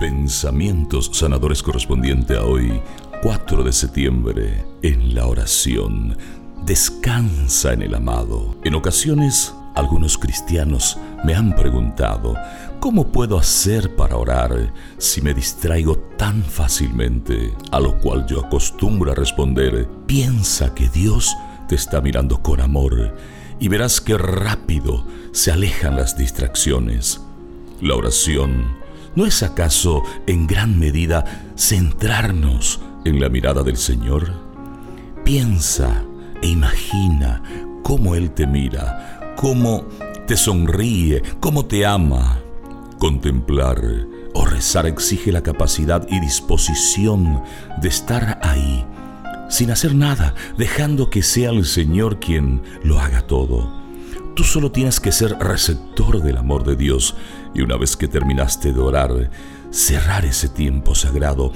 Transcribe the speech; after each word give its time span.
Pensamientos 0.00 1.10
sanadores 1.12 1.62
correspondiente 1.62 2.34
a 2.34 2.42
hoy, 2.42 2.80
4 3.22 3.62
de 3.62 3.70
septiembre, 3.70 4.64
en 4.80 5.14
la 5.14 5.26
oración. 5.26 6.16
Descansa 6.64 7.74
en 7.74 7.82
el 7.82 7.94
amado. 7.94 8.56
En 8.64 8.76
ocasiones, 8.76 9.54
algunos 9.74 10.16
cristianos 10.16 10.96
me 11.22 11.34
han 11.34 11.54
preguntado, 11.54 12.34
¿cómo 12.80 13.08
puedo 13.08 13.38
hacer 13.38 13.94
para 13.94 14.16
orar 14.16 14.72
si 14.96 15.20
me 15.20 15.34
distraigo 15.34 15.98
tan 16.16 16.44
fácilmente? 16.44 17.52
A 17.70 17.78
lo 17.78 17.98
cual 17.98 18.24
yo 18.26 18.40
acostumbro 18.46 19.12
a 19.12 19.14
responder, 19.14 19.86
piensa 20.06 20.74
que 20.74 20.88
Dios 20.88 21.36
te 21.68 21.74
está 21.74 22.00
mirando 22.00 22.40
con 22.40 22.62
amor 22.62 23.14
y 23.58 23.68
verás 23.68 24.00
que 24.00 24.16
rápido 24.16 25.04
se 25.32 25.52
alejan 25.52 25.94
las 25.94 26.16
distracciones. 26.16 27.20
La 27.82 27.96
oración 27.96 28.79
¿No 29.16 29.26
es 29.26 29.42
acaso 29.42 30.02
en 30.26 30.46
gran 30.46 30.78
medida 30.78 31.24
centrarnos 31.56 32.80
en 33.04 33.20
la 33.20 33.28
mirada 33.28 33.64
del 33.64 33.76
Señor? 33.76 34.32
Piensa 35.24 36.04
e 36.40 36.48
imagina 36.48 37.42
cómo 37.82 38.14
Él 38.14 38.30
te 38.30 38.46
mira, 38.46 39.34
cómo 39.36 39.84
te 40.28 40.36
sonríe, 40.36 41.22
cómo 41.40 41.66
te 41.66 41.84
ama. 41.84 42.38
Contemplar 43.00 43.82
o 44.32 44.44
rezar 44.44 44.86
exige 44.86 45.32
la 45.32 45.42
capacidad 45.42 46.06
y 46.08 46.20
disposición 46.20 47.42
de 47.82 47.88
estar 47.88 48.38
ahí, 48.42 48.86
sin 49.48 49.72
hacer 49.72 49.92
nada, 49.92 50.36
dejando 50.56 51.10
que 51.10 51.24
sea 51.24 51.50
el 51.50 51.64
Señor 51.64 52.20
quien 52.20 52.62
lo 52.84 53.00
haga 53.00 53.22
todo. 53.22 53.80
Tú 54.36 54.44
solo 54.44 54.70
tienes 54.70 55.00
que 55.00 55.10
ser 55.10 55.36
receptor 55.40 56.22
del 56.22 56.36
amor 56.36 56.62
de 56.62 56.76
Dios 56.76 57.16
y 57.54 57.62
una 57.62 57.76
vez 57.76 57.96
que 57.96 58.08
terminaste 58.08 58.72
de 58.72 58.80
orar, 58.80 59.30
cerrar 59.70 60.24
ese 60.24 60.48
tiempo 60.48 60.94
sagrado 60.94 61.52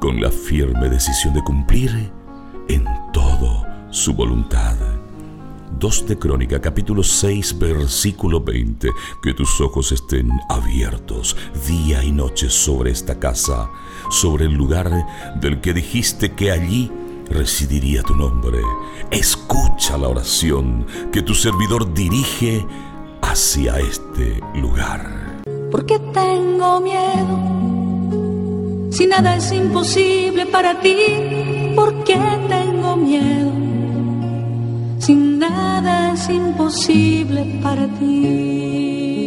con 0.00 0.20
la 0.20 0.30
firme 0.30 0.88
decisión 0.88 1.34
de 1.34 1.42
cumplir 1.42 2.10
en 2.68 2.84
todo 3.12 3.66
su 3.90 4.14
voluntad. 4.14 4.76
2 5.78 6.06
de 6.06 6.18
Crónica, 6.18 6.60
capítulo 6.60 7.02
6, 7.02 7.58
versículo 7.58 8.40
20. 8.40 8.90
Que 9.22 9.34
tus 9.34 9.60
ojos 9.60 9.92
estén 9.92 10.30
abiertos 10.48 11.36
día 11.66 12.02
y 12.04 12.12
noche 12.12 12.48
sobre 12.48 12.90
esta 12.90 13.18
casa, 13.18 13.68
sobre 14.10 14.46
el 14.46 14.52
lugar 14.52 14.90
del 15.40 15.60
que 15.60 15.72
dijiste 15.72 16.32
que 16.32 16.50
allí 16.52 16.90
residiría 17.30 18.02
tu 18.02 18.14
nombre. 18.14 18.60
Escucha 19.10 19.98
la 19.98 20.08
oración 20.08 20.86
que 21.12 21.22
tu 21.22 21.34
servidor 21.34 21.92
dirige 21.92 22.66
hacia 23.22 23.78
este 23.78 24.40
lugar. 24.54 25.33
¿Por 25.74 25.86
qué 25.86 25.98
tengo 25.98 26.80
miedo? 26.80 27.36
Si 28.92 29.06
nada 29.08 29.34
es 29.34 29.50
imposible 29.50 30.46
para 30.46 30.78
ti, 30.78 30.94
¿por 31.74 32.04
qué 32.04 32.16
tengo 32.48 32.94
miedo? 32.94 33.50
Si 35.00 35.16
nada 35.16 36.12
es 36.12 36.30
imposible 36.30 37.58
para 37.60 37.88
ti. 37.88 39.23